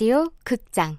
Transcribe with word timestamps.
라디오 0.00 0.28
극장. 0.44 0.96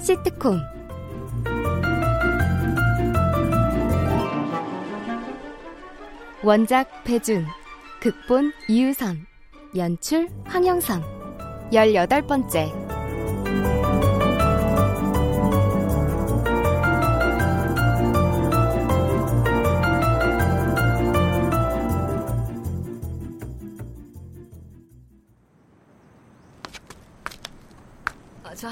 시트콤. 0.00 0.58
원작 6.42 7.04
배준 7.04 7.46
극본 8.00 8.52
이유선 8.66 9.24
연출 9.76 10.28
황영선 10.46 11.00
18번째 11.70 12.90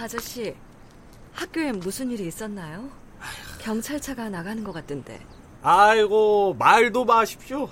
아저씨, 0.08 0.54
학교에 1.34 1.70
무슨 1.70 2.10
일이 2.10 2.26
있었나요? 2.26 2.88
경찰차가 3.60 4.30
나가는 4.30 4.64
것 4.64 4.72
같던데. 4.72 5.20
아이고, 5.62 6.54
말도 6.58 7.04
마십시오. 7.04 7.68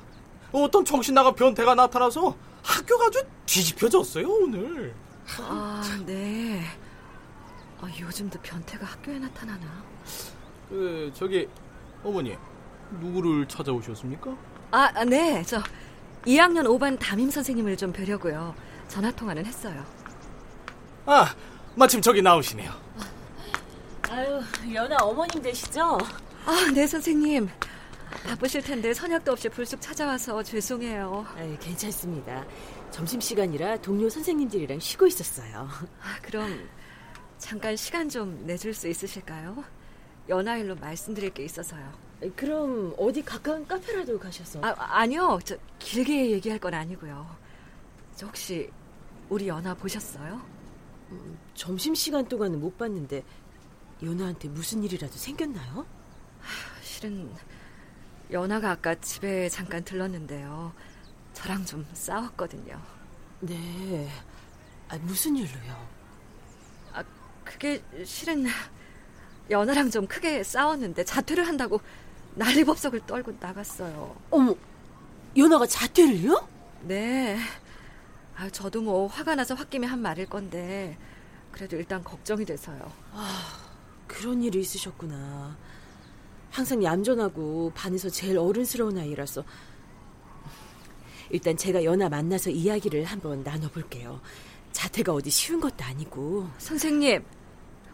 어떤 0.52 0.84
정신 0.84 1.14
나간 1.14 1.34
변태가 1.34 1.74
나타나서 1.74 2.36
학교가 2.62 3.06
아주 3.06 3.24
뒤집혀졌어요, 3.46 4.28
오늘. 4.28 4.94
아, 5.40 5.82
네. 6.04 6.60
아, 7.80 7.88
요즘도 7.98 8.38
변태가 8.42 8.84
학교에 8.84 9.18
나타나나? 9.18 9.66
그, 10.68 11.10
저기, 11.14 11.48
어머니, 12.04 12.36
누구를 13.00 13.48
찾아오셨습니까? 13.48 14.30
아, 14.72 14.90
아, 14.94 15.04
네. 15.06 15.42
저 15.46 15.62
2학년 16.26 16.66
5반 16.66 16.98
담임 16.98 17.30
선생님을 17.30 17.78
좀 17.78 17.94
뵈려고요. 17.94 18.54
전화 18.88 19.10
통화는 19.10 19.46
했어요. 19.46 19.82
아, 21.06 21.34
마침 21.76 22.00
저기 22.00 22.22
나오시네요. 22.22 22.72
아유, 24.08 24.42
연아 24.72 24.96
어머님 25.02 25.42
되시죠? 25.42 25.98
아, 26.46 26.70
네, 26.74 26.86
선생님. 26.86 27.48
바쁘실 28.26 28.62
텐데 28.62 28.94
선약도 28.94 29.32
없이 29.32 29.48
불쑥 29.48 29.80
찾아와서 29.80 30.42
죄송해요. 30.42 31.26
아유, 31.36 31.56
괜찮습니다. 31.60 32.44
점심 32.90 33.20
시간이라 33.20 33.76
동료 33.82 34.08
선생님들이랑 34.08 34.80
쉬고 34.80 35.06
있었어요. 35.06 35.68
아, 36.00 36.18
그럼 36.22 36.66
잠깐 37.36 37.76
시간 37.76 38.08
좀 38.08 38.42
내줄 38.46 38.72
수 38.72 38.88
있으실까요? 38.88 39.62
연하일로 40.30 40.76
말씀드릴 40.76 41.30
게 41.34 41.44
있어서요. 41.44 41.92
그럼 42.34 42.94
어디 42.96 43.22
가까운 43.22 43.66
카페라도 43.66 44.18
가셔서? 44.18 44.60
아, 44.62 44.74
아니요. 44.78 45.38
저 45.44 45.54
길게 45.78 46.30
얘기할 46.30 46.58
건 46.58 46.72
아니고요. 46.72 47.36
저 48.14 48.26
혹시 48.26 48.70
우리 49.28 49.46
연하 49.46 49.74
보셨어요? 49.74 50.40
음, 51.10 51.38
점심시간 51.54 52.28
동안은 52.28 52.60
못 52.60 52.76
봤는데 52.76 53.22
연아한테 54.02 54.48
무슨 54.48 54.82
일이라도 54.84 55.14
생겼나요? 55.14 55.86
실은 56.82 57.30
연아가 58.30 58.72
아까 58.72 58.94
집에 58.96 59.48
잠깐 59.48 59.84
들렀는데요. 59.84 60.72
저랑 61.32 61.64
좀 61.64 61.86
싸웠거든요. 61.92 62.80
네. 63.40 64.08
아, 64.88 64.96
무슨 64.98 65.36
일로요? 65.36 65.88
아, 66.92 67.04
그게 67.44 67.82
실은 68.04 68.46
연아랑 69.50 69.90
좀 69.90 70.06
크게 70.06 70.42
싸웠는데 70.42 71.04
자퇴를 71.04 71.46
한다고 71.46 71.80
난리법석을 72.34 73.06
떨고 73.06 73.34
나갔어요. 73.38 74.16
어머, 74.30 74.54
연아가 75.36 75.66
자퇴를요? 75.66 76.48
네. 76.82 77.38
아, 78.36 78.50
저도 78.50 78.82
뭐 78.82 79.06
화가 79.06 79.34
나서 79.34 79.54
홧김에 79.54 79.86
한 79.86 80.00
말일 80.00 80.26
건데 80.26 80.96
그래도 81.50 81.76
일단 81.76 82.04
걱정이 82.04 82.44
돼서요. 82.44 82.92
아, 83.12 83.58
그런 84.06 84.42
일이 84.42 84.60
있으셨구나. 84.60 85.56
항상 86.50 86.82
얌전하고 86.82 87.72
반에서 87.74 88.10
제일 88.10 88.38
어른스러운 88.38 88.98
아이라서 88.98 89.42
일단 91.30 91.56
제가 91.56 91.82
연아 91.82 92.10
만나서 92.10 92.50
이야기를 92.50 93.04
한번 93.04 93.42
나눠볼게요. 93.42 94.20
자퇴가 94.72 95.14
어디 95.14 95.30
쉬운 95.30 95.58
것도 95.58 95.84
아니고. 95.84 96.48
선생님, 96.58 97.24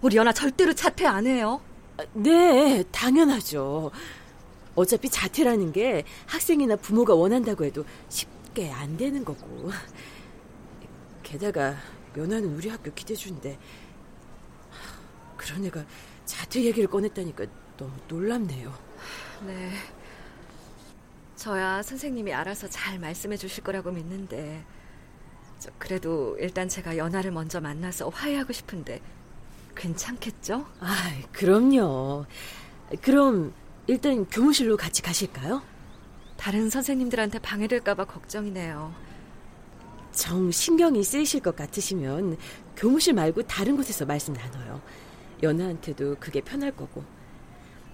우리 0.01 0.17
연아 0.17 0.33
절대로 0.33 0.75
자퇴 0.75 1.07
안 1.07 1.27
해요. 1.29 1.61
아, 1.99 2.05
네, 2.15 2.83
당연하죠. 2.91 3.93
어차피 4.75 5.09
자퇴라는 5.09 5.73
게 5.73 6.05
학생이나 6.27 6.77
부모가 6.77 7.15
원한다고 7.15 7.65
해도 7.65 7.85
쉽게 8.09 8.73
안 8.73 8.97
되는 8.97 9.25
거고. 9.25 9.71
게다가 11.33 11.75
연아는 12.15 12.55
우리 12.55 12.69
학교 12.69 12.93
기대주인데 12.93 13.59
그런 15.39 15.65
애가 15.65 15.83
자퇴 16.27 16.63
얘기를 16.63 16.91
꺼냈다니까 16.91 17.47
너무 17.79 17.91
놀랍네요. 18.07 18.71
네. 19.47 19.71
저야 21.37 21.83
선생님이 21.83 22.35
알아서 22.35 22.69
잘 22.69 22.99
말씀해 22.99 23.39
주실 23.39 23.65
거라고 23.65 23.91
믿는데 23.93 24.63
그래도 25.79 26.37
일단 26.39 26.69
제가 26.69 26.99
연아를 26.99 27.31
먼저 27.31 27.63
만나서 27.63 28.11
화해하고 28.11 28.53
싶은데 28.53 29.01
괜찮겠죠? 29.75 30.67
아, 30.81 30.95
그럼요. 31.33 32.27
그럼 33.01 33.55
일단 33.87 34.27
교무실로 34.27 34.77
같이 34.77 35.01
가실까요? 35.01 35.63
다른 36.37 36.69
선생님들한테 36.69 37.39
방해될까봐 37.39 38.05
걱정이네요. 38.05 39.12
정 40.13 40.51
신경이 40.51 41.03
쓰이실 41.03 41.41
것 41.41 41.57
같으시면 41.57 42.37
교무실 42.77 43.15
말고 43.15 43.43
다른 43.43 43.77
곳에서 43.77 44.05
말씀 44.05 44.35
나눠요. 44.35 44.81
연아한테도 45.43 46.17
그게 46.21 46.41
편할 46.41 46.71
거고. 46.71 47.05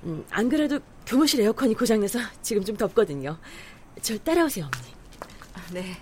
음, 0.04 0.24
안 0.30 0.48
그래도 0.48 0.78
교무실 1.06 1.40
에어컨이 1.40 1.74
고장나서 1.74 2.18
지금 2.42 2.64
좀 2.64 2.76
덥거든요. 2.76 3.38
절 4.02 4.18
따라오세요, 4.18 4.66
어머니. 4.72 4.94
아, 5.54 5.72
네. 5.72 5.96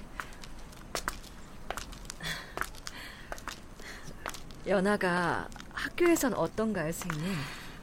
연아가 4.66 5.49
학교에선 5.72 6.34
어떤가요, 6.34 6.91
선생님? 6.93 7.32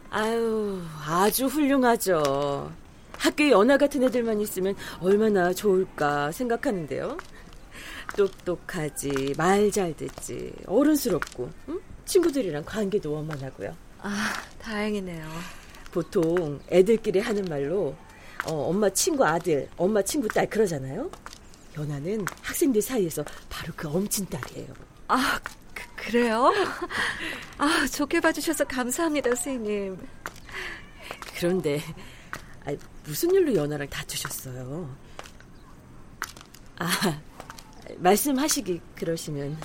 아유, 0.10 0.82
아주 1.08 1.46
훌륭하죠. 1.48 2.72
학교에 3.18 3.52
연아 3.52 3.78
같은 3.78 4.04
애들만 4.04 4.42
있으면 4.42 4.76
얼마나 5.00 5.54
좋을까 5.54 6.32
생각하는데요. 6.32 7.18
똑똑하지, 8.16 9.34
말 9.38 9.72
잘 9.72 9.96
듣지, 9.96 10.54
어른스럽고, 10.68 11.50
응? 11.70 11.80
친구들이랑 12.06 12.64
관계도 12.66 13.12
원만하고요. 13.12 13.76
아, 14.00 14.34
다행이네요. 14.60 15.26
보통 15.92 16.60
애들끼리 16.72 17.20
하는 17.20 17.46
말로 17.46 17.96
어, 18.46 18.52
엄마 18.70 18.90
친구 18.90 19.26
아들, 19.26 19.70
엄마 19.78 20.02
친구 20.02 20.28
딸 20.28 20.50
그러잖아요. 20.50 21.10
연아는 21.78 22.26
학생들 22.42 22.82
사이에서 22.82 23.24
바로 23.50 23.72
그 23.76 23.88
엄친 23.88 24.26
딸이에요. 24.28 24.68
아, 25.08 25.40
그, 25.74 25.84
그래요? 25.96 26.52
아, 27.58 27.86
좋게 27.92 28.20
봐주셔서 28.20 28.66
감사합니다, 28.66 29.30
선생님. 29.36 29.98
그런데 31.38 31.80
아, 32.66 32.76
무슨 33.06 33.32
일로 33.34 33.56
연아랑 33.56 33.88
다투셨어요? 33.90 34.94
아, 36.80 37.22
말씀하시기 37.98 38.82
그러시면 38.96 39.58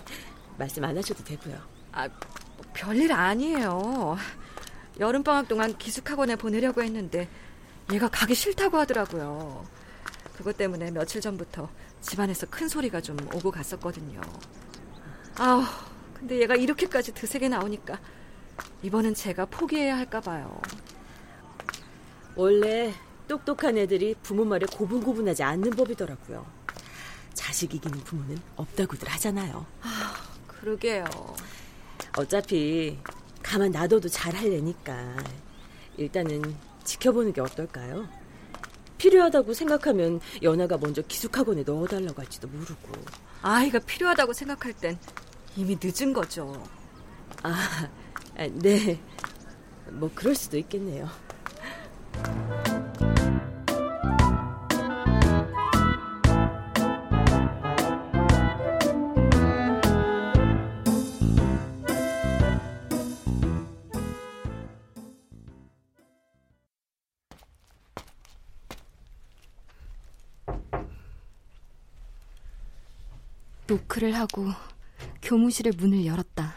말씀 0.57 0.85
안 0.85 0.97
하셔도 0.97 1.23
되고요. 1.25 1.59
아, 1.93 2.09
별일 2.75 3.13
아니에요. 3.13 4.17
여름방학 4.99 5.49
동안 5.49 5.77
기숙학원에 5.79 6.37
보내려고 6.37 6.83
했는데 6.83 7.29
얘가 7.93 8.09
가기 8.09 8.35
싫다고 8.35 8.77
하더라고요. 8.79 9.65
그것 10.37 10.57
때문에 10.57 10.91
며칠 10.91 11.21
전부터 11.21 11.69
집안에서 12.01 12.47
큰 12.47 12.69
소리가 12.69 13.01
좀 13.01 13.17
오고 13.35 13.51
갔었거든요. 13.51 14.21
아우, 15.37 15.63
근데 16.15 16.41
얘가 16.41 16.55
이렇게까지 16.55 17.15
드세게 17.15 17.49
나오니까 17.49 17.99
이번엔 18.83 19.15
제가 19.15 19.47
포기해야 19.47 19.97
할까 19.97 20.21
봐요. 20.21 20.61
원래 22.35 22.93
똑똑한 23.27 23.77
애들이 23.79 24.15
부모 24.23 24.45
말에 24.45 24.67
고분고분하지 24.67 25.43
않는 25.43 25.71
법이더라고요. 25.71 26.58
자식 27.39 27.73
이기는 27.73 27.97
부모는 28.01 28.37
없다고들 28.57 29.09
하잖아요. 29.09 29.65
아, 29.83 30.15
그러게요. 30.49 31.05
어차피 32.17 32.99
가만 33.45 33.71
놔둬도 33.71 34.09
잘 34.09 34.35
할래니까 34.35 35.15
일단은 35.97 36.57
지켜보는 36.83 37.33
게 37.33 37.41
어떨까요? 37.41 38.09
필요하다고 38.99 39.55
생각하면 39.55 40.21
연아가 40.43 40.77
먼저 40.79 41.01
기숙학원에 41.03 41.63
넣어달라고 41.63 42.21
할지도 42.21 42.49
모르고 42.49 42.93
아이가 43.41 43.79
필요하다고 43.79 44.33
생각할 44.33 44.73
땐 44.73 44.99
이미 45.57 45.79
늦은 45.81 46.13
거죠. 46.13 46.61
아, 47.45 47.89
아, 48.37 48.49
네. 48.53 49.01
뭐 49.93 50.11
그럴 50.13 50.35
수도 50.35 50.59
있겠네요. 50.59 51.09
노크를 73.99 74.15
하고 74.15 74.47
교무실의 75.23 75.75
문을 75.77 76.07
열었다. 76.07 76.55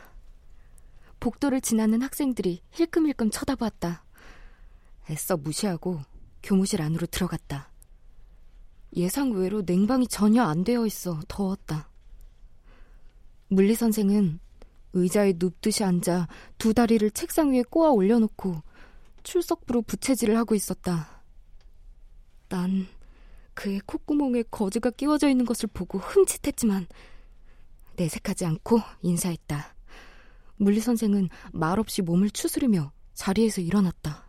복도를 1.20 1.62
지나는 1.62 2.02
학생들이 2.02 2.62
힐끔힐끔 2.72 3.30
쳐다보았다. 3.30 4.04
애써 5.10 5.38
무시하고 5.38 6.02
교무실 6.42 6.82
안으로 6.82 7.06
들어갔다. 7.08 7.72
예상 8.96 9.32
외로 9.32 9.62
냉방이 9.66 10.08
전혀 10.08 10.44
안 10.44 10.64
되어 10.64 10.86
있어 10.86 11.20
더웠다. 11.28 11.90
물리 13.48 13.76
선생은 13.76 14.40
의자에 14.94 15.34
눕듯이 15.38 15.84
앉아 15.84 16.28
두 16.58 16.74
다리를 16.74 17.10
책상 17.12 17.52
위에 17.52 17.64
꼬아 17.64 17.92
올려놓고 17.92 18.62
출석부로 19.24 19.84
부채질을 19.84 20.38
하고 20.38 20.56
있었다. 20.56 21.22
난 22.50 22.88
그의 23.54 23.82
콧구멍에 23.86 24.44
거즈가 24.50 24.92
끼워져 24.92 25.30
있는 25.30 25.46
것을 25.46 25.70
보고 25.72 26.00
흠칫했지만 26.00 26.88
내색하지 27.96 28.46
않고 28.46 28.82
인사했다. 29.02 29.76
물리 30.58 30.80
선생은 30.80 31.30
말없이 31.52 32.02
몸을 32.02 32.30
추스르며 32.30 32.92
자리에서 33.14 33.62
일어났다. 33.62 34.26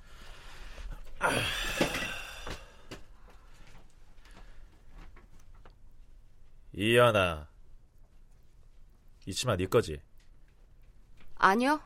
이연아, 6.75 7.49
이 9.27 9.33
치마 9.35 9.57
네 9.57 9.67
거지? 9.67 10.01
아니요. 11.37 11.81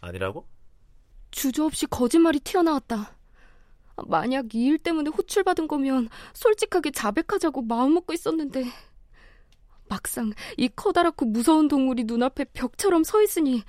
아니라고? 0.00 0.46
주저없이 1.30 1.86
거짓말이 1.86 2.40
튀어나왔다. 2.40 3.16
만약 4.06 4.54
이 4.54 4.66
일 4.66 4.78
때문에 4.78 5.10
호출받은 5.10 5.68
거면 5.68 6.08
솔직하게 6.34 6.92
자백하자고 6.92 7.62
마음먹고 7.62 8.12
있었는데 8.12 8.64
막상 9.92 10.32
이 10.56 10.68
커다랗고 10.68 11.26
무서운 11.26 11.68
동물이 11.68 12.04
눈앞에 12.04 12.46
벽처럼 12.54 13.04
서 13.04 13.20
있으니 13.20 13.62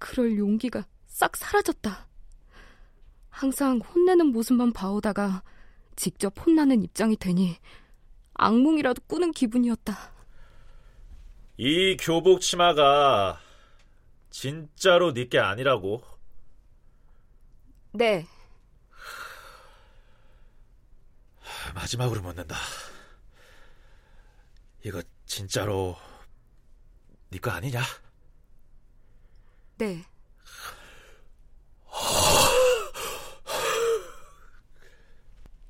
그럴 0.00 0.36
용기가 0.36 0.84
싹 1.06 1.36
사라졌다. 1.36 2.08
항상 3.28 3.78
혼내는 3.78 4.32
모습만 4.32 4.72
봐오다가 4.72 5.44
직접 5.94 6.34
혼나는 6.44 6.82
입장이 6.82 7.14
되니 7.16 7.56
악몽이라도 8.34 9.02
꾸는 9.06 9.30
기분이었다. 9.30 9.96
이 11.56 11.96
교복 12.00 12.40
치마가 12.40 13.38
진짜로 14.30 15.12
네게 15.12 15.38
아니라고. 15.38 16.02
네. 17.92 18.26
마지막으로 21.74 22.22
묻는다. 22.22 22.56
이거 24.84 25.02
진짜로 25.30 25.94
네 27.30 27.38
거 27.38 27.52
아니냐? 27.52 27.80
네. 29.78 30.04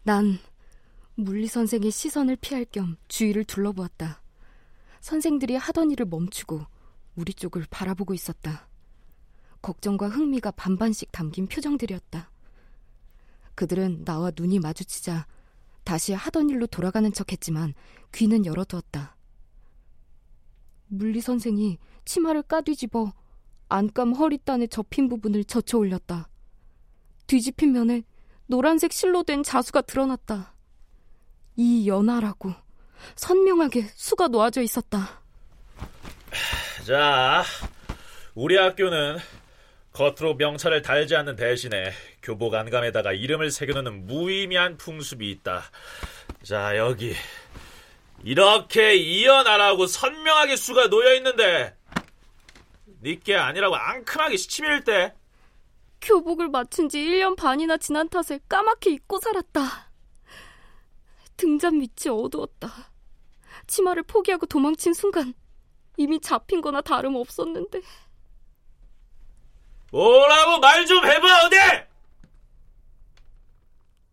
난 0.03 0.39
물리 1.15 1.47
선생의 1.47 1.91
시선을 1.91 2.37
피할 2.37 2.65
겸 2.65 2.97
주위를 3.09 3.45
둘러보았다. 3.45 4.23
선생들이 5.01 5.57
하던 5.57 5.91
일을 5.91 6.07
멈추고 6.07 6.65
우리 7.17 7.35
쪽을 7.35 7.67
바라보고 7.71 8.15
있었다. 8.15 8.67
걱정과 9.61 10.09
흥미가 10.09 10.53
반반씩 10.53 11.13
담긴 11.13 11.47
표정들이었다. 11.47 12.31
그들은 13.55 14.05
나와 14.07 14.33
눈이 14.35 14.59
마주치자 14.59 15.27
다시 15.85 16.15
하던 16.15 16.49
일로 16.49 16.67
돌아가는 16.67 17.13
척 17.13 17.33
했지만 17.33 17.75
귀는 18.13 18.47
열어두었다. 18.47 19.17
물리 20.91 21.21
선생이 21.21 21.79
치마를 22.05 22.43
까뒤집어 22.43 23.13
안감 23.69 24.13
허리단에 24.13 24.67
접힌 24.67 25.09
부분을 25.09 25.45
젖혀 25.45 25.79
올렸다. 25.79 26.29
뒤집힌 27.27 27.73
면에 27.73 28.03
노란색 28.47 28.93
실로 28.93 29.23
된 29.23 29.43
자수가 29.43 29.83
드러났다. 29.83 30.55
이 31.57 31.89
연하라고 31.89 32.53
선명하게 33.15 33.83
수가 33.95 34.29
놓아져 34.29 34.63
있었다. 34.63 35.23
자, 36.85 37.45
우리 38.35 38.57
학교는 38.57 39.19
겉으로 39.93 40.35
명찰을 40.35 40.83
달지 40.83 41.15
않는 41.15 41.37
대신에 41.37 41.93
교복 42.23 42.55
안감에다가 42.55 43.13
이름을 43.13 43.51
새겨놓는 43.51 44.07
무의미한 44.07 44.77
풍습이 44.77 45.31
있다. 45.31 45.63
자, 46.43 46.77
여기 46.77 47.15
이렇게 48.23 48.95
이연하라고 48.97 49.87
선명하게 49.87 50.57
수가 50.57 50.89
놓여 50.89 51.15
있는데 51.17 51.77
니께 53.03 53.35
아니라고 53.37 53.77
앙큼하게 53.77 54.37
시치밀 54.37 54.85
때 54.85 55.15
교복을 56.01 56.49
맞춘 56.49 56.89
지 56.89 56.99
1년 56.99 57.37
반이나 57.37 57.77
지난 57.77 58.09
탓에 58.09 58.41
까맣게 58.49 58.91
잊고 58.93 59.19
살았다. 59.21 59.91
등잔 61.37 61.79
밑이 61.79 62.09
어두웠다. 62.11 62.91
치마를 63.67 64.03
포기하고 64.05 64.47
도망친 64.47 64.95
순간 64.95 65.35
이미 65.97 66.19
잡힌 66.21 66.61
거나 66.61 66.81
다름 66.81 67.17
없었는데. 67.17 67.81
뭐라고 69.93 70.59
말 70.61 70.87
좀 70.87 71.05
해봐, 71.05 71.45
어디! 71.47 71.57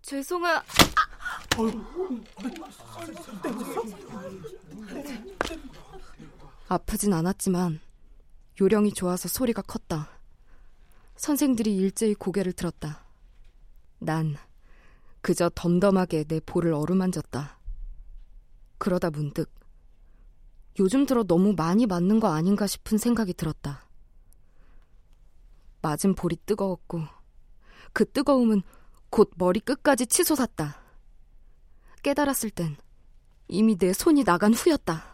죄송하... 0.02 0.58
아 0.58 0.64
프진 6.86 7.14
않았지만 7.14 7.80
요령이 8.60 8.94
좋아서 8.94 9.28
소리가 9.28 9.62
컸다. 9.62 10.10
선생들이 11.16 11.76
일제히 11.76 12.16
고개를 12.16 12.54
들었다. 12.54 13.04
난 14.00 14.36
그저 15.22 15.50
덤덤하게 15.54 16.24
내 16.24 16.40
볼을 16.40 16.74
어루만졌다. 16.74 17.60
그러다 18.78 19.10
문득 19.10 19.52
요즘 20.80 21.06
들어 21.06 21.24
너무 21.24 21.54
많이 21.54 21.86
맞는 21.86 22.20
거 22.20 22.30
아닌가 22.30 22.68
싶은 22.68 22.98
생각이 22.98 23.34
들었다. 23.34 23.86
맞은 25.82 26.16
볼이 26.16 26.38
뜨거웠고 26.46 27.02
그 27.94 28.10
뜨거움은 28.10 28.62
곧 29.10 29.32
머리 29.36 29.60
끝까지 29.60 30.08
치솟았다. 30.08 30.87
깨달았을 32.08 32.52
땐 32.52 32.78
이미 33.50 33.76
내 33.76 33.92
손이 33.92 34.24
나간 34.24 34.54
후였다. 34.54 35.14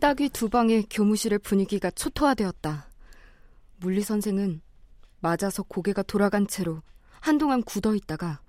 딱이 0.00 0.30
두 0.30 0.48
방에 0.48 0.82
교무실의 0.90 1.38
분위기가 1.38 1.92
초토화되었다. 1.92 2.88
물리 3.76 4.02
선생은 4.02 4.60
맞아서 5.20 5.62
고개가 5.62 6.02
돌아간 6.02 6.48
채로 6.48 6.82
한동안 7.20 7.62
굳어 7.62 7.94
있다가 7.94 8.40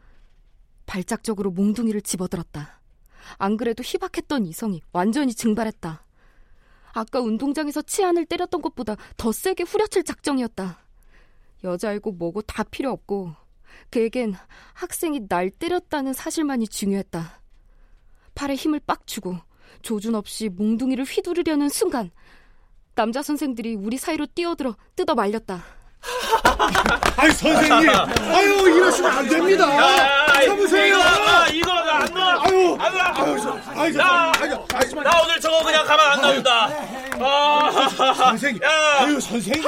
발작적으로 0.88 1.52
몽둥이를 1.52 2.02
집어들었다. 2.02 2.82
안 3.38 3.58
그래도 3.58 3.84
희박했던 3.84 4.48
이성이 4.48 4.82
완전히 4.92 5.36
증발했다. 5.36 6.04
아까 6.94 7.20
운동장에서 7.20 7.84
치안을 7.84 8.26
때렸던 8.26 8.64
것보다 8.64 8.96
더 9.18 9.32
세게 9.32 9.66
후려칠 9.66 10.04
작정이었다. 10.04 10.89
여자이고 11.64 12.12
뭐고 12.14 12.42
다 12.44 12.64
필요 12.64 12.92
없고 12.92 13.34
그에겐 13.90 14.36
학생이 14.74 15.28
날 15.28 15.50
때렸다는 15.50 16.14
사실만이 16.14 16.68
중요했다. 16.68 17.42
팔에 18.36 18.56
힘을 18.56 18.80
빡 18.86 19.06
주고 19.08 19.36
조준 19.82 20.16
없이 20.16 20.50
몽둥이를 20.50 21.06
휘두르려는 21.06 21.70
순간 21.70 22.12
남자 22.96 23.22
선생들이 23.22 23.76
우리 23.76 23.98
사이로 23.98 24.26
뛰어들어 24.28 24.76
뜯어 24.96 25.16
말렸다. 25.16 25.64
아이 27.18 27.32
선생님, 27.32 27.90
아유 27.90 28.76
이러시면 28.78 29.12
안 29.12 29.28
됩니다. 29.28 29.66
참으세요. 30.46 30.98
이거 31.54 31.72
안 31.72 32.14
넣어. 32.14 32.40
아유, 32.42 32.78
안 32.80 32.94
넣어. 32.94 33.04
아유, 33.26 33.40
저, 33.42 33.60
아유, 33.74 33.94
저, 33.94 34.00
야, 34.00 34.32
아유, 34.40 34.66
아유, 34.74 35.04
나 35.04 35.22
오늘 35.22 35.40
저거 35.42 35.64
그냥 35.64 35.86
가만 35.86 36.12
안 36.12 36.22
놔둔다. 36.22 36.70
아, 37.22 38.16
선생님, 38.16 38.64
야. 38.64 38.70
아유 39.02 39.20
선생님, 39.20 39.64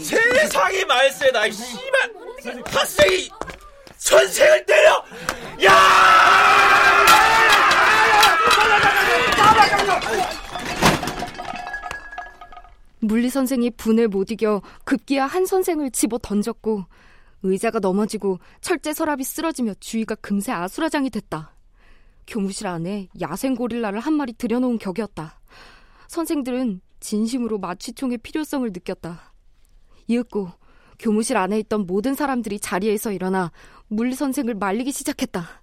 세상이 0.00 0.84
말세다. 0.84 1.46
이 1.46 1.52
씨발 1.52 2.14
학생이 2.66 3.28
선생을 3.96 4.66
때려. 4.66 5.04
야! 5.64 6.92
물리 13.00 13.30
선생이 13.30 13.70
분을 13.70 14.08
못 14.08 14.30
이겨 14.30 14.62
급기야 14.84 15.26
한 15.26 15.44
선생을 15.44 15.90
집어 15.90 16.18
던졌고 16.18 16.84
의자가 17.42 17.80
넘어지고 17.80 18.38
철제 18.60 18.92
서랍이 18.92 19.24
쓰러지며 19.24 19.74
주위가 19.80 20.14
금세 20.16 20.52
아수라장이 20.52 21.10
됐다. 21.10 21.54
교무실 22.28 22.68
안에 22.68 23.08
야생 23.20 23.56
고릴라를 23.56 23.98
한 23.98 24.12
마리 24.14 24.32
들여놓은 24.32 24.78
격이었다. 24.78 25.40
선생들은 26.06 26.80
진심으로 27.02 27.58
마취총의 27.58 28.18
필요성을 28.18 28.70
느꼈다. 28.72 29.32
이윽고 30.06 30.50
교무실 30.98 31.36
안에 31.36 31.58
있던 31.60 31.86
모든 31.86 32.14
사람들이 32.14 32.60
자리에서 32.60 33.12
일어나 33.12 33.50
물리 33.88 34.14
선생을 34.14 34.54
말리기 34.54 34.92
시작했다. 34.92 35.62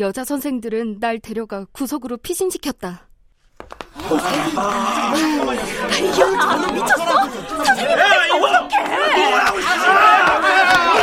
여자 0.00 0.24
선생들은 0.24 1.00
날 1.00 1.18
데려가 1.18 1.66
구석으로 1.72 2.18
피신시켰다. 2.18 3.08
이현아, 5.98 6.56
너 6.56 6.72
미쳤어? 6.72 7.28
선생님, 7.64 7.98
어떡해? 8.42 8.84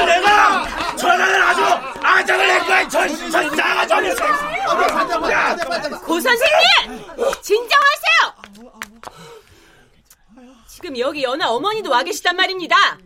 내가 0.05 0.67
전화를 0.95 1.41
아주 1.41 1.61
아장을 2.03 2.47
낼 2.47 2.59
거야. 2.65 2.87
저, 2.89 3.07
저, 3.31 3.41
나가줘. 3.55 3.95
고 6.05 6.19
선생님! 6.19 7.01
진정하세요! 7.41 8.90
지금 10.71 10.97
여기 10.97 11.23
연아 11.23 11.51
어머니도 11.51 11.89
와 11.89 12.01
계시단 12.01 12.33
말입니다. 12.37 12.97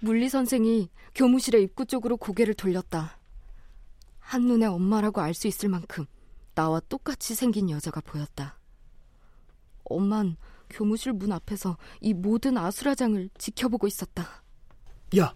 물리 0.00 0.28
선생이 0.28 0.90
교무실의 1.14 1.62
입구 1.62 1.86
쪽으로 1.86 2.18
고개를 2.18 2.52
돌렸다. 2.52 3.18
한눈에 4.18 4.66
엄마라고 4.66 5.22
알 5.22 5.32
수 5.32 5.46
있을 5.46 5.70
만큼 5.70 6.04
나와 6.54 6.78
똑같이 6.90 7.34
생긴 7.34 7.70
여자가 7.70 8.02
보였다. 8.02 8.58
엄만 9.84 10.36
교무실 10.68 11.14
문 11.14 11.32
앞에서 11.32 11.78
이 12.02 12.12
모든 12.12 12.58
아수라장을 12.58 13.30
지켜보고 13.38 13.86
있었다. 13.86 14.42
야, 15.16 15.34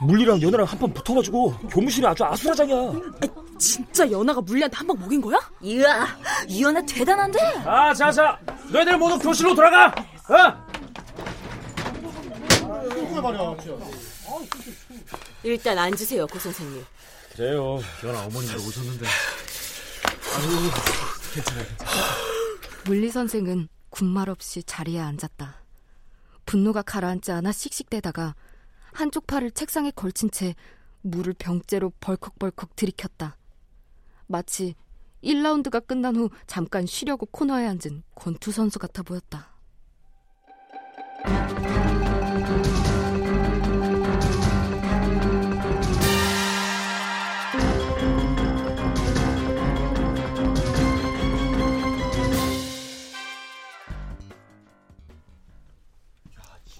물리랑 0.00 0.42
연아랑 0.42 0.66
한번 0.66 0.92
붙어가지고 0.92 1.52
교무실이 1.70 2.06
아주 2.06 2.24
아수라장이야. 2.24 2.92
진짜 3.58 4.10
연아가 4.10 4.40
물리한테 4.40 4.76
한 4.76 4.86
방 4.86 4.98
먹인 4.98 5.20
거야? 5.20 5.38
이야, 5.62 6.06
이 6.48 6.62
연아 6.62 6.82
대단한데? 6.82 7.38
아, 7.64 7.94
자, 7.94 8.10
자, 8.10 8.38
너희들 8.70 8.98
모두 8.98 9.18
교실로 9.18 9.54
돌아가. 9.54 9.86
어? 10.28 10.64
일단 15.42 15.78
앉으세요, 15.78 16.26
고 16.26 16.38
선생님. 16.38 16.84
그래요. 17.34 17.78
연아 18.04 18.24
어머님들 18.26 18.56
오셨는데. 18.56 19.06
물리 22.86 23.10
선생은 23.10 23.68
군말 23.90 24.28
없이 24.28 24.62
자리에 24.64 25.00
앉았다. 25.00 25.56
분노가 26.46 26.82
가라앉지 26.82 27.32
않아 27.32 27.52
씩씩대다가 27.52 28.34
한쪽 28.94 29.26
팔을 29.26 29.50
책상에 29.50 29.90
걸친 29.90 30.30
채 30.30 30.54
물을 31.02 31.34
병째로 31.36 31.92
벌컥벌컥 32.00 32.76
들이켰다. 32.76 33.36
마치 34.28 34.76
1라운드가 35.22 35.84
끝난 35.84 36.14
후 36.16 36.30
잠깐 36.46 36.86
쉬려고 36.86 37.26
코너에 37.26 37.66
앉은 37.66 38.04
권투 38.14 38.52
선수 38.52 38.78
같아 38.78 39.02
보였다. 39.02 39.52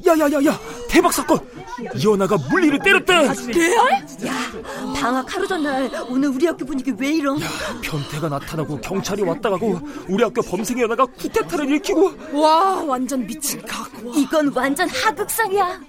야야야야, 0.06 0.52
대박 0.94 1.12
사건! 1.12 1.40
이연아가 1.96 2.36
물리를 2.48 2.78
때렸대. 2.78 3.12
레알? 3.52 3.92
야, 4.26 4.32
방학 4.94 5.34
하루 5.34 5.44
전날 5.44 5.90
오늘 6.08 6.28
우리 6.28 6.46
학교 6.46 6.64
분위기 6.64 6.92
왜 6.96 7.14
이런? 7.14 7.36
변태가 7.82 8.28
나타나고 8.28 8.80
경찰이 8.80 9.22
왔다 9.22 9.50
가고 9.50 9.80
우리 10.08 10.22
학교 10.22 10.40
범생이 10.40 10.80
연아가 10.82 11.04
쿠데타를 11.04 11.66
일으키고 11.66 12.14
와, 12.34 12.80
완전 12.84 13.26
미친 13.26 13.60
각. 13.66 13.90
이건 14.14 14.52
완전 14.54 14.88
하극상이야. 14.88 15.80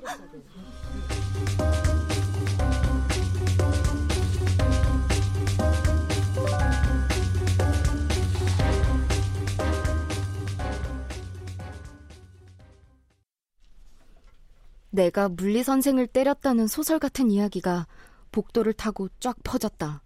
내가 14.95 15.27
물리 15.27 15.61
선생을 15.61 16.07
때렸다는 16.07 16.67
소설 16.67 16.99
같은 16.99 17.29
이야기가 17.29 17.85
복도를 18.31 18.73
타고 18.73 19.09
쫙 19.19 19.35
퍼졌다. 19.43 20.01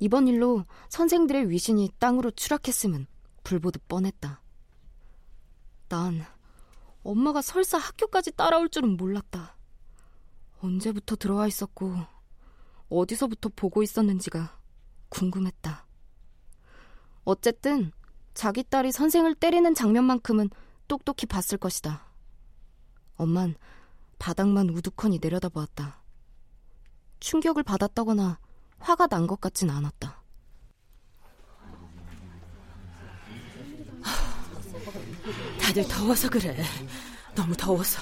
이번 0.00 0.28
일로 0.28 0.64
선생들의 0.88 1.48
위신이 1.48 1.92
땅으로 1.98 2.32
추락했음은 2.32 3.06
불보듯 3.44 3.86
뻔했다. 3.88 4.42
난 5.88 6.24
엄마가 7.02 7.40
설사 7.40 7.78
학교까지 7.78 8.32
따라올 8.32 8.68
줄은 8.68 8.96
몰랐다. 8.96 9.56
언제부터 10.60 11.14
들어와 11.14 11.46
있었고 11.46 11.94
어디서부터 12.88 13.50
보고 13.54 13.82
있었는지가 13.82 14.58
궁금했다. 15.08 15.86
어쨌든 17.24 17.92
자기 18.34 18.64
딸이 18.64 18.90
선생을 18.90 19.36
때리는 19.36 19.74
장면만큼은 19.74 20.50
똑똑히 20.88 21.26
봤을 21.26 21.56
것이다. 21.56 22.04
엄만 23.16 23.54
바닥만 24.18 24.70
우두커니 24.70 25.18
내려다보았다. 25.20 26.02
충격을 27.20 27.62
받았다거나 27.62 28.38
화가 28.78 29.06
난 29.08 29.26
것 29.26 29.40
같진 29.40 29.70
않았다. 29.70 30.22
다들 35.60 35.86
더워서 35.88 36.28
그래. 36.28 36.56
너무 37.34 37.54
더워서. 37.56 38.00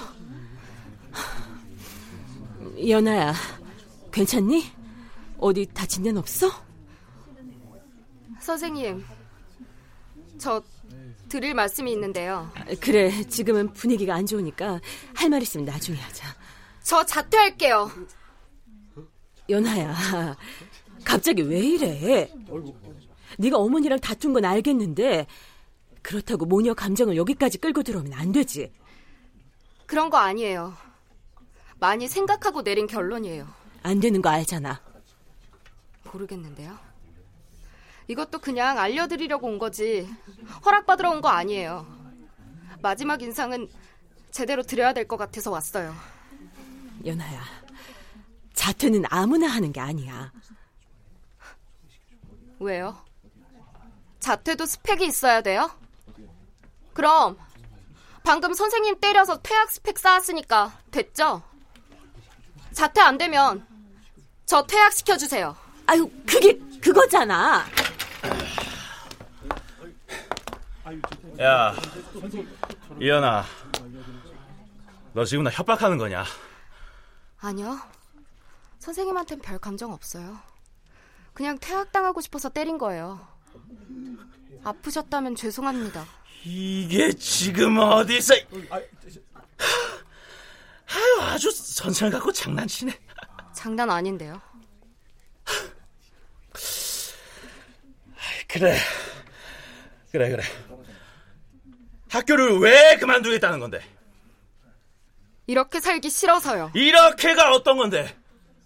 연아야, 2.87 3.33
괜찮니? 4.11 4.65
어디 5.39 5.65
다친 5.73 6.03
데는 6.03 6.19
없어? 6.19 6.49
선생님, 8.41 9.03
저 10.37 10.61
드릴 11.29 11.53
말씀이 11.53 11.91
있는데요. 11.91 12.49
그래, 12.79 13.23
지금은 13.27 13.73
분위기가 13.73 14.15
안 14.15 14.25
좋으니까 14.25 14.79
할 15.15 15.29
말 15.29 15.41
있으면 15.41 15.65
나중에 15.65 15.97
하자. 15.97 16.27
저 16.83 17.03
자퇴할게요. 17.05 17.91
연아야, 19.49 20.35
갑자기 21.03 21.41
왜 21.41 21.59
이래? 21.59 22.31
네가 23.37 23.57
어머니랑 23.57 23.99
다툰 23.99 24.33
건 24.33 24.45
알겠는데 24.45 25.27
그렇다고 26.01 26.45
모녀 26.45 26.73
감정을 26.73 27.15
여기까지 27.17 27.57
끌고 27.57 27.83
들어오면 27.83 28.13
안 28.13 28.31
되지. 28.31 28.71
그런 29.87 30.09
거 30.09 30.17
아니에요. 30.17 30.75
많이 31.79 32.07
생각하고 32.07 32.63
내린 32.63 32.87
결론이에요. 32.87 33.47
안 33.83 33.99
되는 33.99 34.21
거 34.21 34.29
알잖아. 34.29 34.81
모르겠는데요. 36.11 36.77
이것도 38.07 38.39
그냥 38.39 38.77
알려드리려고 38.79 39.47
온 39.47 39.57
거지 39.59 40.07
허락받으러 40.65 41.11
온 41.11 41.21
거 41.21 41.29
아니에요. 41.29 41.85
마지막 42.81 43.21
인상은 43.21 43.67
제대로 44.31 44.61
드려야 44.63 44.93
될 44.93 45.07
것 45.07 45.17
같아서 45.17 45.49
왔어요. 45.51 45.95
연아야, 47.05 47.41
자퇴는 48.53 49.03
아무나 49.09 49.47
하는 49.47 49.71
게 49.71 49.79
아니야. 49.79 50.31
왜요? 52.59 52.97
자퇴도 54.19 54.65
스펙이 54.65 55.05
있어야 55.07 55.41
돼요? 55.41 55.69
그럼 56.93 57.37
방금 58.23 58.53
선생님 58.53 58.99
때려서 58.99 59.39
퇴학 59.41 59.69
스펙 59.71 59.99
쌓았으니까 59.99 60.77
됐죠? 60.91 61.43
자퇴 62.71 63.01
안 63.01 63.17
되면 63.17 63.65
저 64.45 64.65
퇴학 64.65 64.93
시켜 64.93 65.17
주세요. 65.17 65.55
아유, 65.85 66.09
그게 66.27 66.57
그거잖아. 66.81 67.65
야, 71.41 71.75
이현아, 73.01 73.43
너 75.13 75.25
지금 75.25 75.43
나 75.43 75.49
협박하는 75.49 75.97
거냐? 75.97 76.23
아니요. 77.39 77.79
선생님한텐 78.79 79.39
별 79.41 79.57
감정 79.57 79.91
없어요. 79.91 80.37
그냥 81.33 81.57
퇴학당하고 81.59 82.21
싶어서 82.21 82.49
때린 82.49 82.77
거예요. 82.77 83.27
아프셨다면 84.63 85.35
죄송합니다. 85.35 86.05
이게 86.43 87.11
지금 87.13 87.79
어디서? 87.79 88.35
아유, 90.87 91.21
아주 91.21 91.49
선생을 91.51 92.11
갖고 92.11 92.31
장난치네. 92.31 92.95
장난 93.53 93.89
아닌데요. 93.89 94.39
그래. 98.47 98.77
그래, 100.11 100.29
그래. 100.29 100.43
학교를 102.19 102.59
왜 102.59 102.95
그만두겠다는 102.97 103.59
건데? 103.59 103.81
이렇게 105.47 105.79
살기 105.81 106.09
싫어서요. 106.09 106.71
이렇게가 106.73 107.51
어떤 107.51 107.77
건데? 107.77 108.15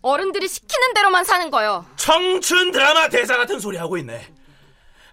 어른들이 0.02 0.48
시키는 0.48 0.94
대로만 0.94 1.26
사는 1.26 1.50
거요. 1.50 1.86
청춘 1.98 2.72
드라마 2.72 3.10
대사 3.10 3.36
같은 3.38 3.60
소리 3.60 3.78
하고 3.78 3.98
있네. 3.98 4.34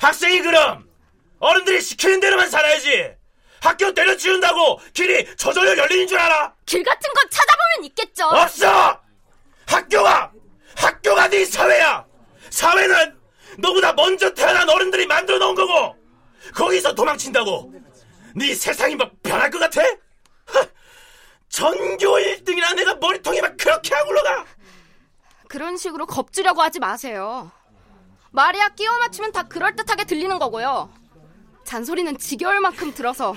학생이 0.01 0.43
그럼 0.43 0.87
어른들이 1.41 1.81
시키는 1.81 2.21
대로만 2.21 2.51
살아야지. 2.51 3.15
학교 3.61 3.93
때려치운다고 3.95 4.81
길이 4.93 5.35
저절로 5.37 5.77
열리는 5.77 6.07
줄 6.07 6.19
알아? 6.19 6.55
길 6.67 6.85
같은 6.85 7.11
건 7.15 7.31
찾아보면 7.31 7.85
있겠죠. 7.87 8.27
없어! 8.27 9.01
학교가! 9.67 10.31
학교가 10.77 11.29
네 11.29 11.45
사회야! 11.47 12.05
사회는 12.51 13.19
너보다 13.59 13.95
먼저 13.95 14.33
태어난 14.35 14.69
어른들이 14.69 15.07
만들어 15.07 15.39
놓은 15.39 15.55
거고! 15.55 15.97
거기서 16.55 16.95
도망친다고! 16.95 17.86
네 18.37 18.55
세상이 18.55 18.97
뭐 18.97 19.11
변할 19.23 19.51
것 19.51 19.59
같아? 19.59 19.81
하, 19.81 20.67
전교 21.49 21.97
1등이라 21.97 22.75
내가 22.77 22.95
머리통이 22.97 23.41
막 23.41 23.57
그렇게 23.57 23.95
안 23.95 24.05
굴러가! 24.05 24.45
그런 25.49 25.79
식으로 25.79 26.05
겁주려고 26.05 26.61
하지 26.61 26.79
마세요. 26.79 27.51
말이야 28.33 28.69
끼워 28.71 28.99
맞추면 28.99 29.33
다 29.33 29.45
그럴듯하게 29.45 30.05
들리는 30.05 30.39
거고요. 30.39 30.93
잔소리는 31.65 32.19
지겨울 32.19 32.61
만큼 32.61 32.93
들어서 32.93 33.35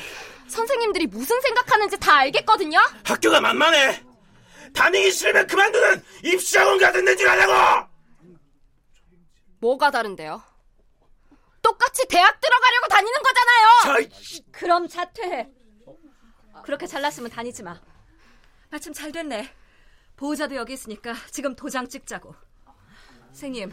선생님들이 0.50 1.08
무슨 1.08 1.40
생각하는지 1.40 1.98
다 1.98 2.18
알겠거든요? 2.18 2.78
학교가 3.06 3.40
만만해! 3.40 4.04
다니기 4.74 5.12
싫으면 5.12 5.48
그만두는 5.48 6.04
입시학원 6.26 6.78
같은 6.78 7.06
데줄 7.06 7.30
알라고! 7.30 7.88
뭐가 9.62 9.92
다른데요? 9.92 10.44
똑같이 11.62 12.06
대학 12.10 12.42
들어가려고 12.42 12.88
다니는! 12.90 13.14
저... 13.24 13.30
그럼 14.52 14.88
자퇴해. 14.88 15.50
그렇게 16.64 16.86
잘났으면 16.88 17.30
다니지 17.30 17.64
마. 17.64 17.80
마침 18.70 18.94
잘 18.94 19.12
됐네. 19.12 19.50
보호자도 20.16 20.56
여기 20.56 20.74
있으니까 20.74 21.14
지금 21.32 21.56
도장 21.56 21.88
찍자고. 21.88 22.36
선생님, 23.28 23.72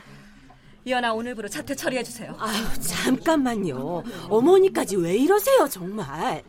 이현아 0.85 1.12
오늘부로 1.12 1.49
자퇴 1.49 1.75
처리해주세요. 1.75 2.37
아유, 2.38 2.80
잠깐만요. 2.80 4.04
어머니까지 4.30 4.96
왜 4.96 5.16
이러세요, 5.16 5.66
정말. 5.68 6.44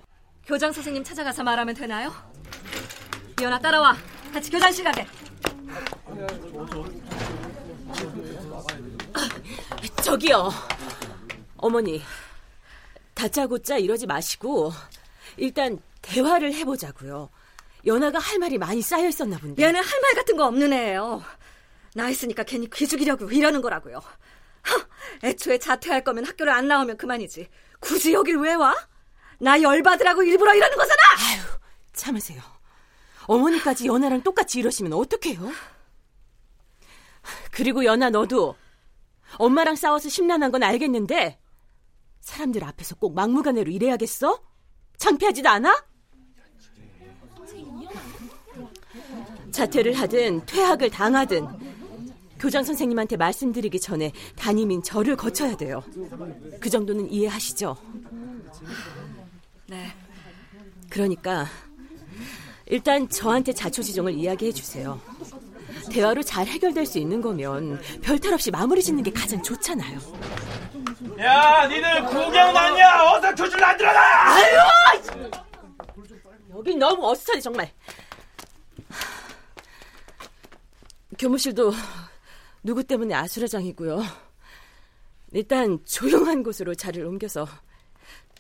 교장 0.46 0.72
선생님 0.72 1.04
찾아가서 1.04 1.44
말하면 1.44 1.74
되나요? 1.76 2.14
이현아 3.42 3.60
따라와. 3.60 3.98
같이 4.34 4.52
교장실 4.52 4.84
가게. 4.84 5.08
저기요. 10.04 10.52
어머니, 11.58 12.02
다짜고짜 13.18 13.78
이러지 13.78 14.06
마시고 14.06 14.72
일단 15.38 15.80
대화를 16.04 16.54
해보자고요. 16.54 17.30
연아가 17.88 18.20
할 18.20 18.38
말이 18.38 18.58
많이 18.58 18.82
쌓여 18.82 19.08
있었나 19.08 19.38
본데. 19.40 19.62
얘는 19.64 19.84
할 19.84 20.02
말 20.02 20.14
같은 20.14 20.38
거 20.38 20.46
없는 20.46 20.72
애예요. 20.72 21.24
나 21.96 22.10
있으니까 22.10 22.44
괜히 22.44 22.70
귀죽이려고 22.70 23.30
이러는 23.32 23.62
거라고요. 23.62 23.98
하, 24.62 24.88
애초에 25.24 25.58
자퇴할 25.58 26.04
거면 26.04 26.26
학교를 26.26 26.54
안 26.54 26.68
나오면 26.68 26.98
그만이지. 26.98 27.50
굳이 27.80 28.14
여길 28.14 28.38
왜 28.38 28.54
와? 28.54 28.76
나 29.40 29.60
열받으라고 29.62 30.24
일부러 30.24 30.54
이러는 30.56 30.78
거잖아! 30.78 31.02
아유, 31.20 31.42
참으세요. 31.94 32.42
어머니까지 33.26 33.88
연아랑 33.88 34.22
똑같이 34.24 34.60
이러시면 34.60 34.94
어떡해요? 34.94 35.52
그리고 37.52 37.84
연아 37.84 38.10
너도 38.12 38.56
엄마랑 39.38 39.76
싸워서 39.76 40.10
심란한 40.10 40.52
건 40.52 40.64
알겠는데 40.64 41.40
사람들 42.28 42.62
앞에서 42.66 42.96
꼭 42.96 43.16
막무가내로 43.16 43.72
이래야겠어? 43.72 44.42
창피하지도 44.98 45.48
않아? 45.48 45.86
자퇴를 49.52 49.94
하든 49.94 50.46
퇴학을 50.46 50.90
당하든 50.90 51.48
교장 52.38 52.66
선생님한테 52.66 53.16
말씀드리기 53.16 53.80
전에 53.80 54.12
담임인 54.36 54.84
저를 54.84 55.16
거쳐야 55.16 55.56
돼요. 55.56 55.82
그 56.60 56.70
정도는 56.70 57.10
이해하시죠? 57.10 57.78
네. 59.68 59.88
그러니까 60.90 61.48
일단 62.66 63.08
저한테 63.08 63.54
자초지종을 63.54 64.14
이야기해 64.14 64.52
주세요. 64.52 65.00
대화로 65.90 66.22
잘 66.24 66.46
해결될 66.46 66.86
수 66.86 67.00
있는 67.00 67.22
거면 67.22 67.80
별 68.02 68.20
탈 68.20 68.34
없이 68.34 68.52
마무리 68.52 68.84
짓는 68.84 69.02
게 69.04 69.12
가장 69.12 69.42
좋잖아요. 69.42 69.98
야, 71.20 71.68
니들 71.68 72.06
구경 72.06 72.54
났냐? 72.54 73.04
어서 73.12 73.36
교실 73.36 73.64
안 73.64 73.78
들어가! 73.78 74.36
아유! 74.36 74.58
여긴 76.50 76.80
너무 76.80 77.10
어수선해 77.12 77.40
정말. 77.42 77.72
교무실도 81.20 81.72
누구 82.64 82.84
때문에 82.84 83.14
아수라장이고요. 83.14 84.02
일단 85.34 85.84
조용한 85.86 86.42
곳으로 86.42 86.74
자리를 86.74 87.06
옮겨서 87.06 87.48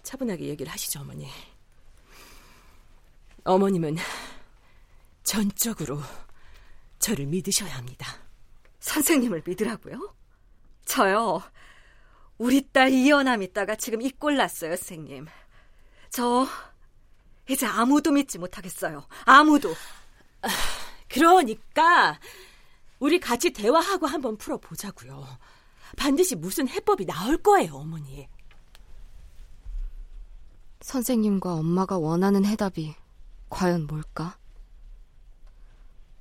차분하게 0.03 0.45
얘기를 0.45 0.71
하시죠, 0.71 1.01
어머니. 1.01 1.29
어머님은 3.43 3.97
전적으로 5.23 6.01
저를 6.99 7.25
믿으셔야 7.27 7.75
합니다. 7.77 8.07
선생님을 8.79 9.43
믿으라고요? 9.45 10.15
저요. 10.85 11.41
우리 12.37 12.67
딸 12.71 12.91
이연아 12.91 13.37
믿다가 13.37 13.75
지금 13.75 14.01
이 14.01 14.11
꼴 14.11 14.35
났어요, 14.37 14.75
선생님. 14.75 15.25
저 16.09 16.47
이제 17.49 17.65
아무도 17.65 18.11
믿지 18.11 18.37
못하겠어요. 18.37 19.07
아무도. 19.25 19.73
그러니까 21.09 22.19
우리 22.99 23.19
같이 23.19 23.51
대화하고 23.51 24.05
한번 24.07 24.37
풀어보자고요. 24.37 25.25
반드시 25.97 26.35
무슨 26.35 26.67
해법이 26.67 27.05
나올 27.05 27.37
거예요, 27.37 27.75
어머니. 27.75 28.27
선생님과 30.81 31.53
엄마가 31.55 31.97
원하는 31.97 32.45
해답이 32.45 32.95
과연 33.49 33.87
뭘까? 33.87 34.37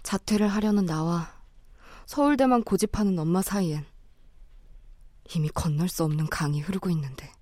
자퇴를 0.02 0.48
하려는 0.48 0.86
나와 0.86 1.32
서울대만 2.06 2.62
고집하는 2.62 3.18
엄마 3.18 3.42
사이엔 3.42 3.84
이미 5.34 5.48
건널 5.48 5.88
수 5.88 6.04
없는 6.04 6.26
강이 6.28 6.60
흐르고 6.60 6.90
있는데. 6.90 7.32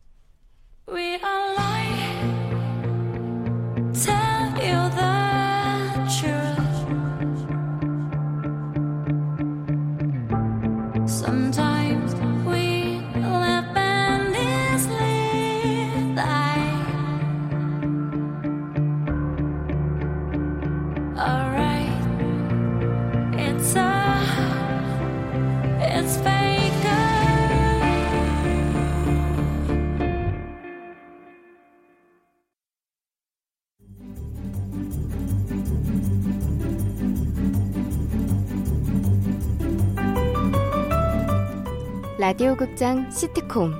라디오 42.26 42.56
극장 42.56 43.10
시트콤 43.10 43.74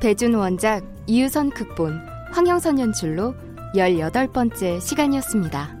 배준 0.00 0.34
원작 0.34 0.82
이유선 1.06 1.50
극본 1.50 2.00
황영선 2.32 2.80
연출로 2.80 3.36
18번째 3.76 4.80
시간이었습니다. 4.80 5.77